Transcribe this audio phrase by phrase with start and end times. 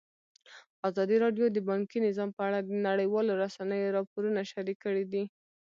[0.89, 5.23] ازادي راډیو د بانکي نظام په اړه د نړیوالو رسنیو راپورونه شریک کړي.